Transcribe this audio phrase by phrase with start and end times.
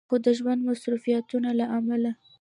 [0.07, 2.11] خو د ژوند د مصروفياتو له عمله